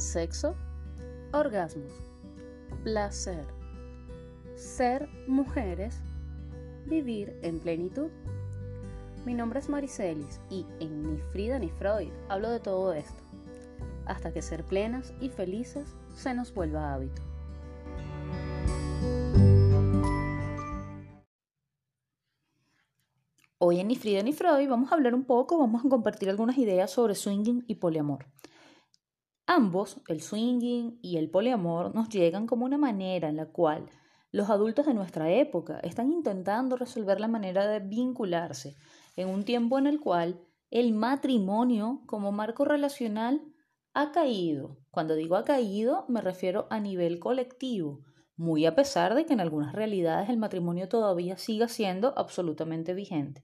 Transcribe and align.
sexo, 0.00 0.56
orgasmos, 1.32 1.92
placer, 2.82 3.44
ser 4.56 5.08
mujeres, 5.28 6.00
vivir 6.86 7.38
en 7.42 7.60
plenitud. 7.60 8.10
Mi 9.26 9.34
nombre 9.34 9.58
es 9.58 9.68
Maricelis 9.68 10.40
y 10.48 10.64
en 10.80 11.02
Ni 11.02 11.20
Frida 11.32 11.58
ni 11.58 11.68
Freud 11.68 12.10
hablo 12.30 12.50
de 12.50 12.60
todo 12.60 12.94
esto, 12.94 13.22
hasta 14.06 14.32
que 14.32 14.40
ser 14.40 14.64
plenas 14.64 15.12
y 15.20 15.28
felices 15.28 15.94
se 16.16 16.32
nos 16.32 16.54
vuelva 16.54 16.94
hábito. 16.94 17.22
Hoy 23.58 23.78
en 23.78 23.88
Ni 23.88 23.96
Frida 23.96 24.22
ni 24.22 24.32
Freud 24.32 24.70
vamos 24.70 24.90
a 24.90 24.94
hablar 24.94 25.14
un 25.14 25.24
poco, 25.24 25.58
vamos 25.58 25.84
a 25.84 25.88
compartir 25.90 26.30
algunas 26.30 26.56
ideas 26.56 26.90
sobre 26.90 27.14
swinging 27.14 27.64
y 27.66 27.74
poliamor. 27.74 28.24
Ambos, 29.52 30.00
el 30.06 30.22
swinging 30.22 31.00
y 31.02 31.16
el 31.16 31.28
poliamor, 31.28 31.92
nos 31.92 32.08
llegan 32.08 32.46
como 32.46 32.66
una 32.66 32.78
manera 32.78 33.28
en 33.28 33.36
la 33.36 33.46
cual 33.46 33.90
los 34.30 34.48
adultos 34.48 34.86
de 34.86 34.94
nuestra 34.94 35.28
época 35.32 35.80
están 35.80 36.12
intentando 36.12 36.76
resolver 36.76 37.18
la 37.18 37.26
manera 37.26 37.66
de 37.66 37.80
vincularse 37.80 38.76
en 39.16 39.28
un 39.28 39.44
tiempo 39.44 39.76
en 39.76 39.88
el 39.88 39.98
cual 39.98 40.40
el 40.70 40.92
matrimonio 40.92 42.00
como 42.06 42.30
marco 42.30 42.64
relacional 42.64 43.42
ha 43.92 44.12
caído. 44.12 44.78
Cuando 44.92 45.16
digo 45.16 45.34
ha 45.34 45.44
caído, 45.44 46.04
me 46.06 46.20
refiero 46.20 46.68
a 46.70 46.78
nivel 46.78 47.18
colectivo, 47.18 48.04
muy 48.36 48.66
a 48.66 48.76
pesar 48.76 49.16
de 49.16 49.26
que 49.26 49.32
en 49.32 49.40
algunas 49.40 49.74
realidades 49.74 50.28
el 50.28 50.36
matrimonio 50.36 50.88
todavía 50.88 51.36
siga 51.38 51.66
siendo 51.66 52.16
absolutamente 52.16 52.94
vigente. 52.94 53.42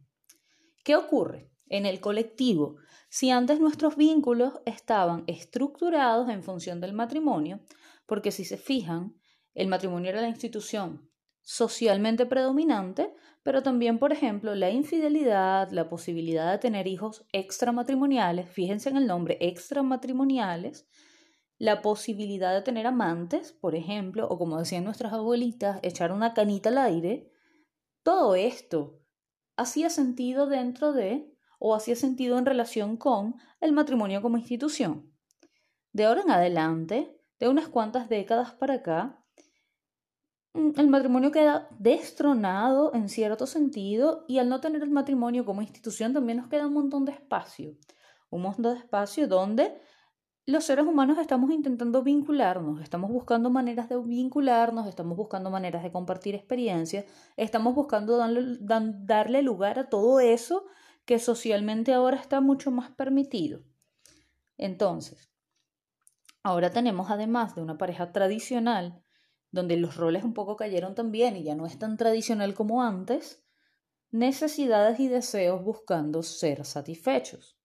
¿Qué 0.84 0.94
ocurre? 0.94 1.50
En 1.68 1.86
el 1.86 2.00
colectivo. 2.00 2.76
Si 3.08 3.30
antes 3.30 3.60
nuestros 3.60 3.96
vínculos 3.96 4.54
estaban 4.66 5.24
estructurados 5.26 6.28
en 6.28 6.42
función 6.42 6.80
del 6.80 6.92
matrimonio, 6.92 7.60
porque 8.06 8.30
si 8.30 8.44
se 8.44 8.56
fijan, 8.56 9.14
el 9.54 9.68
matrimonio 9.68 10.10
era 10.10 10.20
la 10.20 10.28
institución 10.28 11.10
socialmente 11.46 12.26
predominante, 12.26 13.14
pero 13.44 13.62
también, 13.62 14.00
por 14.00 14.12
ejemplo, 14.12 14.56
la 14.56 14.70
infidelidad, 14.70 15.70
la 15.70 15.88
posibilidad 15.88 16.50
de 16.50 16.58
tener 16.58 16.88
hijos 16.88 17.24
extramatrimoniales, 17.30 18.50
fíjense 18.50 18.88
en 18.88 18.96
el 18.96 19.06
nombre, 19.06 19.38
extramatrimoniales, 19.40 20.88
la 21.56 21.82
posibilidad 21.82 22.52
de 22.52 22.62
tener 22.62 22.88
amantes, 22.88 23.52
por 23.52 23.76
ejemplo, 23.76 24.26
o 24.28 24.38
como 24.38 24.58
decían 24.58 24.82
nuestras 24.82 25.12
abuelitas, 25.12 25.78
echar 25.82 26.10
una 26.10 26.34
canita 26.34 26.70
al 26.70 26.78
aire, 26.78 27.30
todo 28.02 28.34
esto 28.34 29.00
hacía 29.56 29.88
sentido 29.88 30.48
dentro 30.48 30.92
de 30.92 31.32
o 31.58 31.74
hacía 31.74 31.96
sentido 31.96 32.38
en 32.38 32.46
relación 32.46 32.96
con 32.96 33.36
el 33.60 33.72
matrimonio 33.72 34.22
como 34.22 34.38
institución. 34.38 35.12
De 35.92 36.04
ahora 36.04 36.22
en 36.22 36.30
adelante, 36.30 37.18
de 37.38 37.48
unas 37.48 37.68
cuantas 37.68 38.08
décadas 38.08 38.52
para 38.52 38.74
acá, 38.74 39.24
mm, 40.54 40.72
el 40.78 40.88
matrimonio 40.88 41.32
queda 41.32 41.68
destronado 41.78 42.92
en 42.94 43.08
cierto 43.08 43.46
sentido 43.46 44.24
y 44.28 44.38
al 44.38 44.48
no 44.48 44.60
tener 44.60 44.82
el 44.82 44.90
matrimonio 44.90 45.44
como 45.44 45.62
institución 45.62 46.12
también 46.12 46.38
nos 46.38 46.48
queda 46.48 46.66
un 46.66 46.74
montón 46.74 47.04
de 47.04 47.12
espacio. 47.12 47.76
Un 48.30 48.42
montón 48.42 48.74
de 48.74 48.80
espacio 48.80 49.28
donde 49.28 49.80
los 50.46 50.64
seres 50.64 50.86
humanos 50.86 51.18
estamos 51.18 51.50
intentando 51.50 52.02
vincularnos, 52.02 52.80
estamos 52.80 53.10
buscando 53.10 53.50
maneras 53.50 53.88
de 53.88 53.98
vincularnos, 53.98 54.86
estamos 54.86 55.16
buscando 55.16 55.50
maneras 55.50 55.82
de 55.82 55.90
compartir 55.90 56.36
experiencias, 56.36 57.04
estamos 57.36 57.74
buscando 57.74 58.16
darle, 58.16 58.56
darle 58.60 59.42
lugar 59.42 59.80
a 59.80 59.88
todo 59.88 60.20
eso 60.20 60.66
que 61.06 61.18
socialmente 61.20 61.94
ahora 61.94 62.18
está 62.18 62.40
mucho 62.40 62.70
más 62.70 62.90
permitido. 62.90 63.62
Entonces, 64.58 65.30
ahora 66.42 66.70
tenemos 66.70 67.10
además 67.10 67.54
de 67.54 67.62
una 67.62 67.78
pareja 67.78 68.12
tradicional, 68.12 69.02
donde 69.52 69.76
los 69.76 69.96
roles 69.96 70.24
un 70.24 70.34
poco 70.34 70.56
cayeron 70.56 70.94
también 70.94 71.36
y 71.36 71.44
ya 71.44 71.54
no 71.54 71.64
es 71.64 71.78
tan 71.78 71.96
tradicional 71.96 72.54
como 72.54 72.82
antes, 72.82 73.44
necesidades 74.10 74.98
y 74.98 75.08
deseos 75.08 75.62
buscando 75.62 76.22
ser 76.22 76.64
satisfechos. 76.64 77.56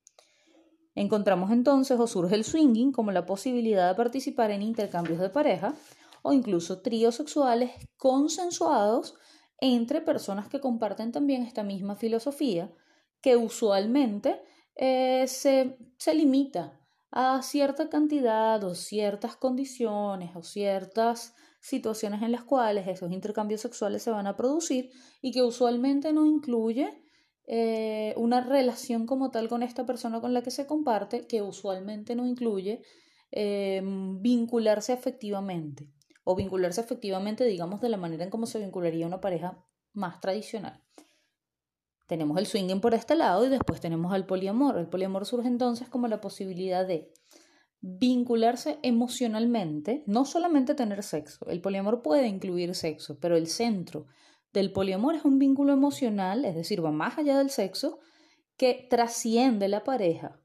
Encontramos 0.93 1.51
entonces 1.51 1.99
o 1.99 2.05
surge 2.05 2.35
el 2.35 2.43
swinging 2.43 2.91
como 2.91 3.11
la 3.11 3.25
posibilidad 3.25 3.89
de 3.89 3.95
participar 3.95 4.51
en 4.51 4.61
intercambios 4.61 5.19
de 5.19 5.29
pareja 5.29 5.73
o 6.21 6.33
incluso 6.33 6.81
tríos 6.81 7.15
sexuales 7.15 7.71
consensuados 7.97 9.15
entre 9.59 10.01
personas 10.01 10.47
que 10.47 10.59
comparten 10.59 11.11
también 11.11 11.43
esta 11.43 11.63
misma 11.63 11.95
filosofía 11.95 12.71
que 13.21 13.35
usualmente 13.35 14.41
eh, 14.75 15.25
se, 15.27 15.77
se 15.97 16.13
limita 16.13 16.79
a 17.11 17.41
cierta 17.41 17.89
cantidad 17.89 18.63
o 18.63 18.73
ciertas 18.73 19.35
condiciones 19.35 20.35
o 20.35 20.43
ciertas 20.43 21.35
situaciones 21.59 22.21
en 22.23 22.31
las 22.31 22.43
cuales 22.43 22.87
esos 22.87 23.11
intercambios 23.11 23.61
sexuales 23.61 24.01
se 24.01 24.11
van 24.11 24.27
a 24.27 24.35
producir 24.35 24.91
y 25.21 25.31
que 25.31 25.43
usualmente 25.43 26.13
no 26.13 26.25
incluye 26.25 26.89
eh, 27.47 28.13
una 28.17 28.41
relación 28.41 29.05
como 29.05 29.29
tal 29.29 29.49
con 29.49 29.61
esta 29.61 29.85
persona 29.85 30.21
con 30.21 30.33
la 30.33 30.41
que 30.41 30.51
se 30.51 30.65
comparte, 30.65 31.27
que 31.27 31.41
usualmente 31.41 32.15
no 32.15 32.25
incluye 32.25 32.81
eh, 33.31 33.81
vincularse 33.83 34.93
efectivamente 34.93 35.89
o 36.23 36.35
vincularse 36.35 36.81
efectivamente, 36.81 37.43
digamos, 37.45 37.81
de 37.81 37.89
la 37.89 37.97
manera 37.97 38.23
en 38.23 38.29
cómo 38.29 38.45
se 38.45 38.59
vincularía 38.59 39.07
una 39.07 39.21
pareja 39.21 39.63
más 39.93 40.19
tradicional. 40.21 40.81
Tenemos 42.11 42.37
el 42.37 42.45
swinging 42.45 42.81
por 42.81 42.93
este 42.93 43.15
lado 43.15 43.45
y 43.45 43.47
después 43.47 43.79
tenemos 43.79 44.11
al 44.11 44.25
poliamor. 44.25 44.77
El 44.77 44.89
poliamor 44.89 45.25
surge 45.25 45.47
entonces 45.47 45.87
como 45.87 46.09
la 46.09 46.19
posibilidad 46.19 46.85
de 46.85 47.13
vincularse 47.79 48.79
emocionalmente, 48.83 50.03
no 50.07 50.25
solamente 50.25 50.75
tener 50.75 51.03
sexo. 51.03 51.45
El 51.47 51.61
poliamor 51.61 52.01
puede 52.01 52.27
incluir 52.27 52.75
sexo, 52.75 53.17
pero 53.21 53.37
el 53.37 53.47
centro 53.47 54.07
del 54.51 54.73
poliamor 54.73 55.15
es 55.15 55.23
un 55.23 55.39
vínculo 55.39 55.71
emocional, 55.71 56.43
es 56.43 56.53
decir, 56.53 56.83
va 56.83 56.91
más 56.91 57.17
allá 57.17 57.37
del 57.37 57.49
sexo, 57.49 57.99
que 58.57 58.87
trasciende 58.89 59.69
la 59.69 59.85
pareja 59.85 60.41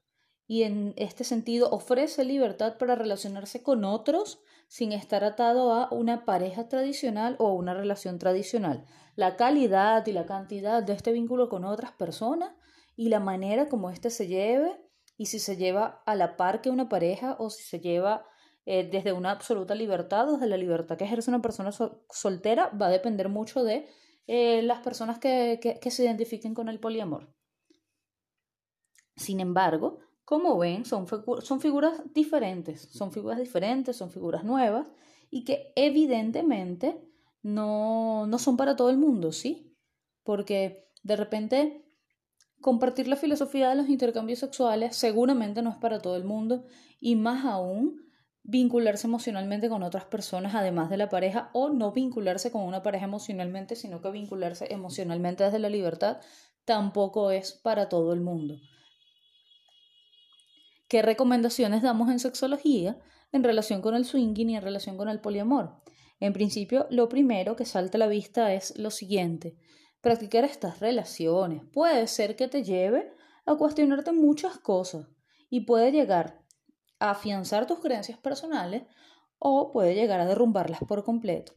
y 0.47 0.63
en 0.63 0.93
este 0.95 1.25
sentido 1.25 1.69
ofrece 1.71 2.23
libertad 2.23 2.77
para 2.77 2.95
relacionarse 2.95 3.61
con 3.61 3.83
otros 3.83 4.39
sin 4.69 4.93
estar 4.93 5.25
atado 5.25 5.73
a 5.73 5.89
una 5.91 6.23
pareja 6.23 6.69
tradicional 6.69 7.35
o 7.39 7.47
a 7.47 7.53
una 7.53 7.73
relación 7.73 8.19
tradicional. 8.19 8.85
La 9.17 9.35
calidad 9.35 10.05
y 10.05 10.11
la 10.11 10.27
cantidad 10.27 10.83
de 10.83 10.93
este 10.93 11.11
vínculo 11.11 11.49
con 11.49 11.65
otras 11.65 11.91
personas 11.91 12.53
y 12.95 13.09
la 13.09 13.19
manera 13.19 13.67
como 13.67 13.89
éste 13.89 14.11
se 14.11 14.27
lleve 14.27 14.79
y 15.17 15.25
si 15.25 15.39
se 15.39 15.57
lleva 15.57 16.03
a 16.05 16.13
la 16.13 16.37
par 16.37 16.61
que 16.61 16.69
una 16.69 16.87
pareja 16.87 17.35
o 17.39 17.49
si 17.49 17.63
se 17.63 17.79
lleva 17.79 18.27
eh, 18.67 18.87
desde 18.87 19.13
una 19.13 19.31
absoluta 19.31 19.73
libertad, 19.73 20.27
desde 20.27 20.45
la 20.45 20.55
libertad 20.55 20.97
que 20.97 21.05
ejerce 21.05 21.31
una 21.31 21.41
persona 21.41 21.71
soltera, 22.11 22.69
va 22.79 22.85
a 22.85 22.91
depender 22.91 23.27
mucho 23.27 23.63
de 23.63 23.87
eh, 24.27 24.61
las 24.61 24.81
personas 24.81 25.17
que, 25.17 25.59
que 25.81 25.91
se 25.91 26.03
identifiquen 26.03 26.53
con 26.53 26.69
el 26.69 26.79
poliamor. 26.79 27.33
Sin 29.15 29.39
embargo, 29.39 29.97
como 30.25 30.59
ven, 30.59 30.85
son, 30.85 31.07
son 31.41 31.59
figuras 31.59 32.03
diferentes, 32.13 32.81
son 32.91 33.11
figuras 33.11 33.39
diferentes, 33.39 33.97
son 33.97 34.11
figuras 34.11 34.43
nuevas 34.43 34.91
y 35.31 35.43
que 35.43 35.73
evidentemente 35.75 37.01
no, 37.41 38.27
no 38.27 38.39
son 38.39 38.57
para 38.57 38.75
todo 38.75 38.89
el 38.89 38.97
mundo, 38.97 39.31
¿sí? 39.31 39.75
Porque 40.23 40.89
de 41.03 41.15
repente 41.15 41.85
compartir 42.61 43.07
la 43.07 43.15
filosofía 43.15 43.69
de 43.69 43.75
los 43.75 43.89
intercambios 43.89 44.39
sexuales 44.39 44.95
seguramente 44.95 45.61
no 45.61 45.69
es 45.69 45.77
para 45.77 45.99
todo 45.99 46.15
el 46.15 46.23
mundo 46.23 46.65
y 46.99 47.15
más 47.15 47.45
aún 47.45 48.07
vincularse 48.43 49.07
emocionalmente 49.07 49.67
con 49.69 49.83
otras 49.83 50.05
personas 50.05 50.55
además 50.55 50.89
de 50.89 50.97
la 50.97 51.09
pareja 51.09 51.49
o 51.53 51.69
no 51.69 51.91
vincularse 51.91 52.51
con 52.51 52.63
una 52.63 52.81
pareja 52.81 53.05
emocionalmente, 53.05 53.75
sino 53.75 54.01
que 54.01 54.09
vincularse 54.09 54.73
emocionalmente 54.73 55.43
desde 55.43 55.59
la 55.59 55.69
libertad 55.69 56.21
tampoco 56.63 57.31
es 57.31 57.51
para 57.51 57.89
todo 57.89 58.13
el 58.13 58.21
mundo. 58.21 58.59
¿Qué 60.87 61.01
recomendaciones 61.01 61.81
damos 61.81 62.09
en 62.09 62.19
sexología 62.19 62.97
en 63.33 63.43
relación 63.43 63.81
con 63.81 63.95
el 63.95 64.05
swinging 64.05 64.51
y 64.51 64.55
en 64.55 64.61
relación 64.61 64.95
con 64.95 65.09
el 65.09 65.19
poliamor? 65.19 65.81
En 66.19 66.33
principio, 66.33 66.87
lo 66.89 67.09
primero 67.09 67.55
que 67.55 67.65
salta 67.65 67.97
a 67.97 67.99
la 67.99 68.07
vista 68.07 68.53
es 68.53 68.77
lo 68.77 68.89
siguiente. 68.89 69.55
Practicar 70.01 70.43
estas 70.43 70.79
relaciones 70.79 71.63
puede 71.71 72.07
ser 72.07 72.35
que 72.35 72.47
te 72.47 72.63
lleve 72.63 73.11
a 73.45 73.55
cuestionarte 73.55 74.11
muchas 74.11 74.57
cosas 74.57 75.07
y 75.49 75.61
puede 75.61 75.91
llegar 75.91 76.43
a 76.99 77.11
afianzar 77.11 77.67
tus 77.67 77.79
creencias 77.79 78.17
personales 78.17 78.83
o 79.39 79.71
puede 79.71 79.93
llegar 79.93 80.19
a 80.19 80.25
derrumbarlas 80.25 80.79
por 80.87 81.03
completo. 81.03 81.53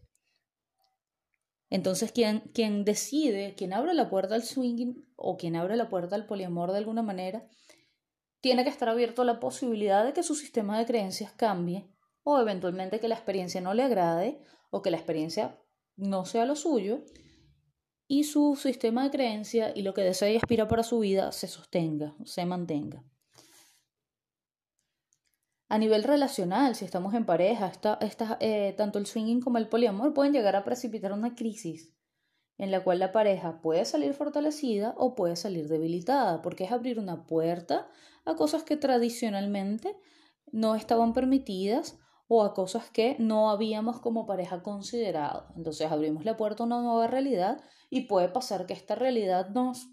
Entonces, 1.71 2.13
quien, 2.13 2.41
quien 2.53 2.85
decide, 2.85 3.55
quien 3.55 3.73
abre 3.73 3.95
la 3.95 4.11
puerta 4.11 4.35
al 4.35 4.43
swinging 4.43 5.07
o 5.17 5.37
quien 5.37 5.57
abre 5.57 5.77
la 5.77 5.89
puerta 5.89 6.17
al 6.17 6.27
poliamor 6.27 6.73
de 6.73 6.79
alguna 6.79 7.03
manera, 7.03 7.49
tiene 8.41 8.65
que 8.65 8.71
estar 8.71 8.89
abierto 8.89 9.23
a 9.23 9.25
la 9.25 9.39
posibilidad 9.39 10.05
de 10.05 10.13
que 10.13 10.23
su 10.23 10.35
sistema 10.35 10.79
de 10.79 10.87
creencias 10.87 11.33
cambie 11.33 11.89
o 12.23 12.39
eventualmente 12.41 13.01
que 13.01 13.09
la 13.09 13.15
experiencia 13.15 13.61
no 13.61 13.75
le 13.75 13.83
agrade 13.83 14.41
o 14.71 14.83
que 14.83 14.91
la 14.91 14.97
experiencia 14.97 15.59
no 15.97 16.25
sea 16.25 16.47
lo 16.47 16.57
suyo 16.57 17.03
y 18.07 18.25
su 18.25 18.57
sistema 18.57 19.05
de 19.05 19.11
creencia 19.11 19.73
y 19.75 19.83
lo 19.83 19.95
que 19.95 20.03
desea 20.03 20.31
y 20.31 20.37
aspira 20.37 20.67
para 20.67 20.83
su 20.83 20.99
vida 20.99 21.33
se 21.33 21.47
sostenga, 21.47 22.17
se 22.25 22.45
mantenga. 22.45 23.05
A 25.69 25.79
nivel 25.79 26.03
relacional, 26.03 26.75
si 26.75 26.85
estamos 26.85 27.15
en 27.15 27.25
pareja, 27.25 27.71
eh, 28.41 28.75
tanto 28.77 28.99
el 28.99 29.07
swinging 29.07 29.41
como 29.41 29.59
el 29.59 29.69
poliamor 29.69 30.13
pueden 30.13 30.33
llegar 30.33 30.57
a 30.57 30.65
precipitar 30.65 31.13
una 31.13 31.37
crisis 31.37 31.95
en 32.59 32.71
la 32.71 32.83
cual 32.83 32.99
la 32.99 33.13
pareja 33.13 33.63
puede 33.63 33.85
salir 33.85 34.13
fortalecida 34.13 34.95
o 34.99 35.15
puede 35.15 35.37
salir 35.37 35.69
debilitada, 35.69 36.43
porque 36.43 36.65
es 36.65 36.73
abrir 36.73 36.99
una 36.99 37.25
puerta 37.25 37.89
a 38.25 38.35
cosas 38.35 38.65
que 38.65 38.77
tradicionalmente 38.77 39.97
no 40.53 40.75
estaban 40.75 41.15
permitidas 41.15 41.99
o 42.33 42.45
a 42.45 42.55
cosas 42.55 42.89
que 42.91 43.17
no 43.19 43.51
habíamos 43.51 43.99
como 43.99 44.25
pareja 44.25 44.63
considerado. 44.63 45.49
Entonces 45.57 45.91
abrimos 45.91 46.25
la 46.25 46.37
puerta 46.37 46.63
a 46.63 46.67
una 46.67 46.81
nueva 46.81 47.09
realidad 47.09 47.61
y 47.91 48.03
puede 48.03 48.29
pasar 48.29 48.67
que 48.67 48.73
esta 48.73 48.95
realidad 48.95 49.49
nos 49.49 49.89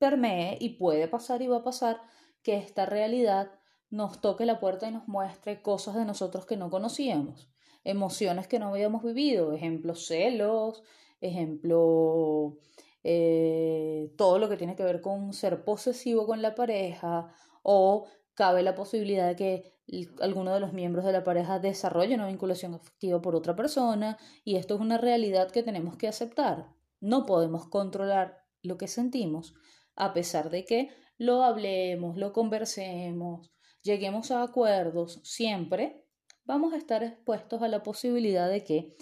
permee 0.00 0.58
y 0.60 0.70
puede 0.70 1.06
pasar 1.06 1.42
y 1.42 1.46
va 1.46 1.58
a 1.58 1.62
pasar 1.62 2.00
que 2.42 2.56
esta 2.56 2.86
realidad 2.86 3.52
nos 3.88 4.20
toque 4.20 4.46
la 4.46 4.58
puerta 4.58 4.88
y 4.88 4.90
nos 4.90 5.06
muestre 5.06 5.62
cosas 5.62 5.94
de 5.94 6.04
nosotros 6.04 6.44
que 6.44 6.56
no 6.56 6.70
conocíamos, 6.70 7.48
emociones 7.84 8.48
que 8.48 8.58
no 8.58 8.70
habíamos 8.70 9.04
vivido, 9.04 9.52
ejemplo, 9.52 9.94
celos, 9.94 10.82
ejemplo, 11.20 12.58
eh, 13.04 14.12
todo 14.16 14.40
lo 14.40 14.48
que 14.48 14.56
tiene 14.56 14.74
que 14.74 14.82
ver 14.82 15.00
con 15.00 15.32
ser 15.34 15.64
posesivo 15.64 16.26
con 16.26 16.42
la 16.42 16.56
pareja 16.56 17.32
o 17.62 18.08
cabe 18.40 18.62
la 18.62 18.74
posibilidad 18.74 19.28
de 19.28 19.36
que 19.36 19.74
alguno 20.22 20.54
de 20.54 20.60
los 20.60 20.72
miembros 20.72 21.04
de 21.04 21.12
la 21.12 21.22
pareja 21.22 21.58
desarrolle 21.58 22.14
una 22.14 22.28
vinculación 22.28 22.72
afectiva 22.72 23.20
por 23.20 23.36
otra 23.36 23.54
persona 23.54 24.16
y 24.44 24.56
esto 24.56 24.76
es 24.76 24.80
una 24.80 24.96
realidad 24.96 25.50
que 25.50 25.62
tenemos 25.62 25.98
que 25.98 26.08
aceptar. 26.08 26.72
No 27.00 27.26
podemos 27.26 27.68
controlar 27.68 28.46
lo 28.62 28.78
que 28.78 28.88
sentimos 28.88 29.52
a 29.94 30.14
pesar 30.14 30.48
de 30.48 30.64
que 30.64 30.88
lo 31.18 31.42
hablemos, 31.42 32.16
lo 32.16 32.32
conversemos, 32.32 33.52
lleguemos 33.82 34.30
a 34.30 34.42
acuerdos, 34.42 35.20
siempre 35.22 36.06
vamos 36.46 36.72
a 36.72 36.78
estar 36.78 37.02
expuestos 37.02 37.60
a 37.60 37.68
la 37.68 37.82
posibilidad 37.82 38.48
de 38.48 38.64
que 38.64 38.96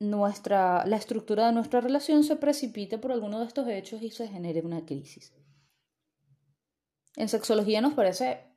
nuestra, 0.00 0.84
la 0.84 0.96
estructura 0.96 1.46
de 1.46 1.52
nuestra 1.54 1.80
relación 1.80 2.24
se 2.24 2.36
precipite 2.36 2.98
por 2.98 3.10
alguno 3.10 3.40
de 3.40 3.46
estos 3.46 3.66
hechos 3.68 4.02
y 4.02 4.10
se 4.10 4.28
genere 4.28 4.60
una 4.60 4.84
crisis. 4.84 5.32
En 7.16 7.28
sexología 7.28 7.80
nos 7.80 7.94
parece 7.94 8.52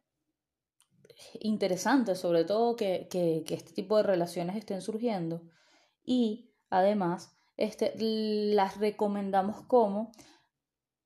interesante, 1.40 2.16
sobre 2.16 2.46
todo, 2.46 2.76
que, 2.76 3.08
que, 3.10 3.44
este 3.50 3.74
tipo 3.74 3.98
de 3.98 4.04
relaciones 4.04 4.56
estén 4.56 4.82
surgiendo 4.82 5.42
y 6.04 6.52
además 6.70 7.36
este, 7.58 7.94
las 7.98 8.78
recomendamos 8.78 9.62
como 9.64 10.12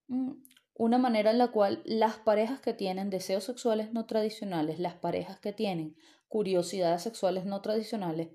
mm, 0.07 0.31
una 0.75 0.98
manera 0.98 1.31
en 1.31 1.38
la 1.38 1.50
cual 1.50 1.81
las 1.86 2.18
parejas 2.18 2.60
que 2.62 2.74
tienen 2.74 3.10
deseos 3.10 3.44
sexuales 3.44 3.92
no 3.94 4.06
tradicionales, 4.06 4.80
las 4.80 4.95
parejas 4.95 5.40
que 5.40 5.54
tienen 5.54 5.95
curiosidades 6.28 7.02
sexuales 7.02 7.45
no 7.45 7.62
tradicionales, 7.62 8.30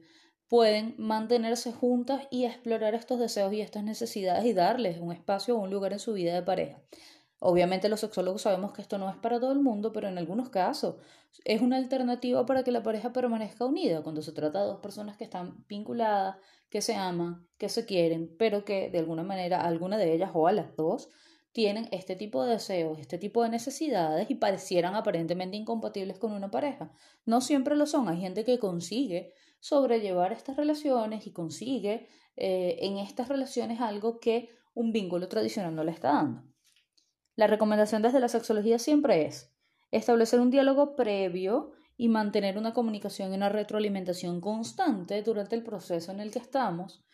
pueden 0.49 0.95
mantenerse 0.99 1.73
juntas 1.73 2.29
y 2.31 2.45
explorar 2.45 2.95
estos 2.95 3.19
deseos 3.19 3.53
y 3.53 3.61
estas 3.61 3.83
necesidades 3.83 4.45
y 4.45 4.53
darles 4.53 4.99
un 5.01 5.13
espacio 5.13 5.57
o 5.57 5.61
un 5.61 5.71
lugar 5.71 5.93
en 5.93 5.99
su 5.99 6.13
vida 6.13 6.35
de 6.35 6.43
pareja. 6.43 6.83
Obviamente 7.47 7.91
los 7.91 8.01
sexólogos 8.01 8.41
sabemos 8.41 8.73
que 8.73 8.81
esto 8.81 8.97
no 8.97 9.11
es 9.11 9.17
para 9.17 9.39
todo 9.39 9.53
el 9.53 9.61
mundo, 9.61 9.93
pero 9.93 10.09
en 10.09 10.17
algunos 10.17 10.49
casos 10.49 10.97
es 11.45 11.61
una 11.61 11.77
alternativa 11.77 12.47
para 12.47 12.65
que 12.65 12.71
la 12.71 12.83
pareja 12.83 13.13
permanezca 13.13 13.67
unida 13.67 14.03
cuando 14.03 14.23
se 14.23 14.33
trata 14.33 14.63
de 14.63 14.69
dos 14.69 14.81
personas 14.81 15.19
que 15.19 15.25
están 15.25 15.63
vinculadas, 15.69 16.39
que 16.71 16.81
se 16.81 16.95
aman, 16.95 17.47
que 17.59 17.69
se 17.69 17.85
quieren, 17.85 18.35
pero 18.39 18.65
que 18.65 18.89
de 18.89 18.99
alguna 18.99 19.25
manera 19.25 19.61
alguna 19.61 19.99
de 19.99 20.15
ellas 20.15 20.31
o 20.33 20.47
a 20.47 20.53
las 20.53 20.75
dos 20.75 21.11
tienen 21.53 21.87
este 21.93 22.17
tipo 22.17 22.43
de 22.45 22.53
deseos, 22.53 22.99
este 22.99 23.19
tipo 23.19 23.43
de 23.43 23.51
necesidades 23.51 24.31
y 24.31 24.37
parecieran 24.37 24.95
aparentemente 24.95 25.59
incompatibles 25.59 26.19
con 26.19 26.33
una 26.33 26.51
pareja. 26.51 26.93
No 27.27 27.43
siempre 27.43 27.77
lo 27.77 27.85
son, 27.85 28.09
hay 28.09 28.23
gente 28.23 28.47
que 28.47 28.59
consigue 28.59 29.35
sobrellevar 29.61 30.33
estas 30.33 30.57
relaciones 30.57 31.27
y 31.27 31.33
consigue 31.33 32.09
eh, 32.37 32.79
en 32.81 32.97
estas 32.97 33.29
relaciones 33.29 33.83
algo 33.83 34.19
que 34.19 34.49
un 34.73 34.93
vínculo 34.93 35.29
tradicional 35.29 35.75
no 35.75 35.85
le 35.85 35.91
está 35.91 36.15
dando. 36.15 36.54
La 37.37 37.47
recomendación 37.47 38.03
desde 38.03 38.21
la 38.21 38.29
sexología 38.29 38.79
siempre 38.79 39.27
es 39.27 39.53
establecer 39.91 40.41
un 40.41 40.51
diálogo 40.51 40.95
previo 40.95 41.73
y 41.97 42.09
mantener 42.09 42.59
una 42.59 42.73
comunicación 42.73 43.33
y 43.33 43.37
una 43.37 43.49
retroalimentación 43.49 44.41
constante 44.41 45.23
durante 45.23 45.57
el 45.57 45.63
proceso 45.63 46.13
en 46.13 46.21
el 46.21 46.31
que 46.31 46.39
estamos, 46.39 47.05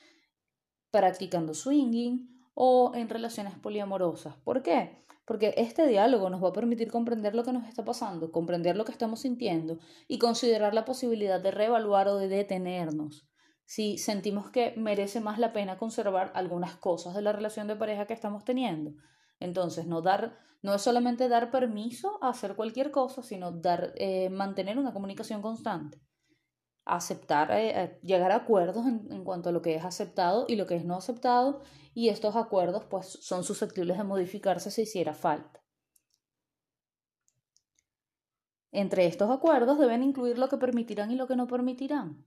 practicando 0.91 1.55
swinging 1.55 2.29
o 2.55 2.93
en 2.95 3.09
relaciones 3.09 3.55
poliamorosas. 3.59 4.37
¿Por 4.37 4.63
qué? 4.63 5.05
Porque 5.25 5.55
este 5.57 5.87
diálogo 5.87 6.29
nos 6.29 6.43
va 6.43 6.49
a 6.49 6.53
permitir 6.53 6.91
comprender 6.91 7.35
lo 7.35 7.45
que 7.45 7.53
nos 7.53 7.69
está 7.69 7.85
pasando, 7.85 8.33
comprender 8.33 8.77
lo 8.77 8.85
que 8.85 8.93
estamos 8.93 9.21
sintiendo 9.21 9.79
y 10.09 10.19
considerar 10.19 10.75
la 10.75 10.85
posibilidad 10.85 11.41
de 11.41 11.51
reevaluar 11.51 12.09
o 12.09 12.17
de 12.17 12.29
detenernos. 12.29 13.27
Si 13.65 13.99
sentimos 13.99 14.51
que 14.51 14.75
merece 14.77 15.21
más 15.21 15.39
la 15.39 15.53
pena 15.53 15.79
conservar 15.79 16.33
algunas 16.35 16.75
cosas 16.77 17.15
de 17.15 17.23
la 17.23 17.33
relación 17.33 17.69
de 17.69 17.77
pareja 17.77 18.07
que 18.07 18.15
estamos 18.15 18.45
teniendo. 18.45 18.93
Entonces, 19.41 19.87
no, 19.87 20.03
dar, 20.03 20.39
no 20.63 20.75
es 20.75 20.83
solamente 20.83 21.29
dar 21.29 21.51
permiso 21.51 22.23
a 22.23 22.29
hacer 22.31 22.55
cualquier 22.55 22.91
cosa, 22.91 23.23
sino 23.23 23.51
dar, 23.51 23.93
eh, 23.97 24.31
mantener 24.31 24.79
una 24.79 24.93
comunicación 24.93 25.43
constante 25.43 26.01
aceptar, 26.85 27.51
eh, 27.53 27.99
llegar 28.03 28.33
a 28.33 28.37
acuerdos 28.37 28.87
en, 28.87 29.13
en, 29.13 29.23
cuanto 29.23 29.51
a 29.51 29.53
lo 29.53 29.63
que 29.63 29.77
es 29.77 29.85
aceptado 29.85 30.47
y 30.49 30.57
lo 30.57 30.67
que 30.67 30.77
es 30.77 30.85
no 30.85 30.97
aceptado 30.97 31.63
y 31.95 32.09
estos 32.09 32.37
acuerdos 32.37 32.85
pues 32.87 33.07
son 33.07 33.45
susceptibles 33.45 33.97
de 33.99 34.05
modificarse 34.05 34.71
si 34.71 34.83
hiciera 34.83 35.15
falta. 35.15 35.63
Entre 38.73 39.07
estos 39.07 39.31
acuerdos 39.31 39.79
deben 39.79 40.03
incluir 40.03 40.39
lo 40.39 40.49
que 40.49 40.57
permitirán 40.57 41.11
y 41.11 41.17
lo 41.17 41.27
que 41.27 41.37
no 41.37 41.47
permitirán, 41.47 42.25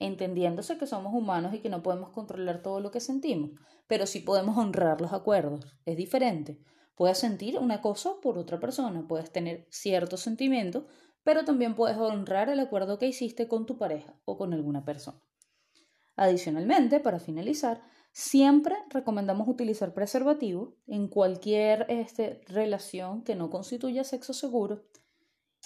entendiéndose 0.00 0.78
que 0.78 0.86
somos 0.86 1.14
humanos 1.14 1.54
y 1.54 1.60
que 1.60 1.68
no 1.68 1.82
podemos 1.82 2.10
controlar 2.10 2.62
todo 2.62 2.80
lo 2.80 2.90
que 2.90 3.00
sentimos, 3.00 3.50
pero 3.86 4.06
sí 4.06 4.20
podemos 4.20 4.56
honrar 4.58 5.00
los 5.00 5.12
acuerdos. 5.12 5.64
Es 5.84 5.96
diferente. 5.96 6.58
Puedes 6.96 7.18
sentir 7.18 7.58
una 7.58 7.80
cosa 7.80 8.14
por 8.20 8.36
otra 8.38 8.58
persona, 8.58 9.06
puedes 9.06 9.30
tener 9.30 9.66
ciertos 9.70 10.20
sentimientos, 10.20 10.84
pero 11.22 11.44
también 11.44 11.74
puedes 11.74 11.96
honrar 11.96 12.48
el 12.48 12.60
acuerdo 12.60 12.98
que 12.98 13.06
hiciste 13.06 13.46
con 13.46 13.66
tu 13.66 13.78
pareja 13.78 14.18
o 14.24 14.36
con 14.36 14.52
alguna 14.52 14.84
persona. 14.84 15.22
Adicionalmente, 16.16 17.00
para 17.00 17.20
finalizar, 17.20 17.82
siempre 18.12 18.76
recomendamos 18.88 19.48
utilizar 19.48 19.94
preservativo 19.94 20.76
en 20.86 21.08
cualquier 21.08 21.86
este, 21.88 22.40
relación 22.46 23.22
que 23.22 23.36
no 23.36 23.50
constituya 23.50 24.04
sexo 24.04 24.32
seguro 24.32 24.82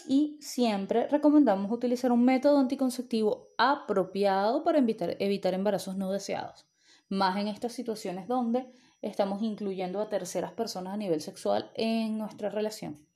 y 0.09 0.39
siempre 0.41 1.09
recomendamos 1.09 1.71
utilizar 1.71 2.13
un 2.13 2.25
método 2.25 2.59
anticonceptivo 2.59 3.49
apropiado 3.59 4.65
para 4.65 4.79
evitar, 4.79 5.17
evitar 5.19 5.55
embarazos 5.55 5.97
no 5.97 6.11
deseados, 6.11 6.67
más 7.09 7.39
en 7.39 7.49
estas 7.49 7.73
situaciones 7.73 8.29
donde 8.29 8.67
estamos 9.03 9.43
incluyendo 9.43 10.01
a 10.01 10.09
terceras 10.09 10.53
personas 10.53 10.95
a 10.95 10.97
nivel 10.97 11.21
sexual 11.21 11.71
en 11.75 12.19
nuestra 12.19 12.49
relación. 12.49 13.07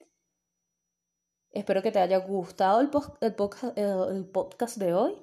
Espero 1.51 1.83
que 1.83 1.91
te 1.91 1.99
haya 1.99 2.19
gustado 2.19 2.81
el, 2.81 2.89
podcast 2.89 4.77
de 4.77 4.95
hoy 4.95 5.15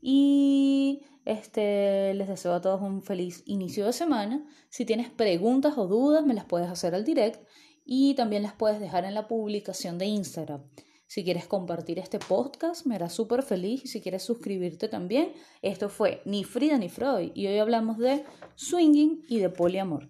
y 0.00 1.02
este, 1.24 2.14
les 2.14 2.28
deseo 2.28 2.52
a 2.52 2.60
todos 2.60 2.82
un 2.82 3.02
feliz 3.02 3.42
inicio 3.46 3.86
de 3.86 3.92
semana. 3.92 4.46
Si 4.68 4.84
tienes 4.84 5.10
preguntas 5.10 5.78
o 5.78 5.86
dudas, 5.86 6.24
me 6.24 6.34
las 6.34 6.44
puedes 6.44 6.68
hacer 6.68 6.94
al 6.94 7.04
direct 7.04 7.46
y 7.84 8.14
también 8.14 8.42
las 8.42 8.52
puedes 8.52 8.78
dejar 8.78 9.04
en 9.04 9.14
la 9.14 9.26
publicación 9.26 9.96
de 9.98 10.06
Instagram. 10.06 10.62
Si 11.10 11.24
quieres 11.24 11.48
compartir 11.48 11.98
este 11.98 12.20
podcast, 12.20 12.86
me 12.86 12.94
hará 12.94 13.08
súper 13.08 13.42
feliz. 13.42 13.84
Y 13.84 13.88
si 13.88 14.00
quieres 14.00 14.22
suscribirte 14.22 14.86
también, 14.86 15.32
esto 15.60 15.88
fue 15.88 16.22
Ni 16.24 16.44
Frida 16.44 16.78
ni 16.78 16.88
Freud 16.88 17.32
y 17.34 17.48
hoy 17.48 17.58
hablamos 17.58 17.98
de 17.98 18.24
swinging 18.54 19.24
y 19.28 19.40
de 19.40 19.50
poliamor. 19.50 20.08